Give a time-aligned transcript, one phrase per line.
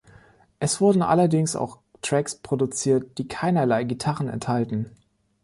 [0.57, 4.89] Es wurden allerdings auch Tracks produziert, die keinerlei Gitarren enthalten.